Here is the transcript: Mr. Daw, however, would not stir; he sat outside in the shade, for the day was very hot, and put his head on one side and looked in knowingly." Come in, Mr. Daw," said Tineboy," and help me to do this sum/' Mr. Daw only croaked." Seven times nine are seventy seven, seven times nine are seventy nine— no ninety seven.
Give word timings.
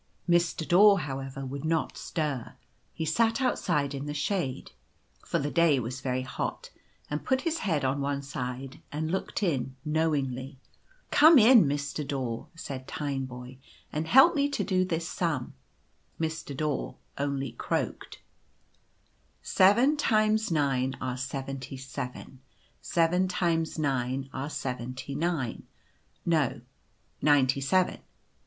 Mr. 0.27 0.67
Daw, 0.67 0.95
however, 0.95 1.45
would 1.45 1.63
not 1.63 1.95
stir; 1.95 2.55
he 2.91 3.05
sat 3.05 3.39
outside 3.39 3.93
in 3.93 4.07
the 4.07 4.15
shade, 4.15 4.71
for 5.23 5.37
the 5.37 5.51
day 5.51 5.79
was 5.79 6.01
very 6.01 6.23
hot, 6.23 6.71
and 7.11 7.23
put 7.23 7.41
his 7.41 7.59
head 7.59 7.85
on 7.85 8.01
one 8.01 8.23
side 8.23 8.81
and 8.91 9.11
looked 9.11 9.43
in 9.43 9.75
knowingly." 9.85 10.57
Come 11.11 11.37
in, 11.37 11.65
Mr. 11.65 12.07
Daw," 12.07 12.47
said 12.55 12.87
Tineboy," 12.87 13.59
and 13.93 14.07
help 14.07 14.33
me 14.33 14.49
to 14.49 14.63
do 14.63 14.83
this 14.83 15.07
sum/' 15.07 15.53
Mr. 16.19 16.57
Daw 16.57 16.95
only 17.19 17.51
croaked." 17.51 18.17
Seven 19.43 19.97
times 19.97 20.49
nine 20.49 20.95
are 20.99 21.15
seventy 21.15 21.77
seven, 21.77 22.39
seven 22.81 23.27
times 23.27 23.77
nine 23.77 24.31
are 24.33 24.49
seventy 24.49 25.13
nine— 25.13 25.67
no 26.35 26.61
ninety 27.21 27.61
seven. 27.61 27.99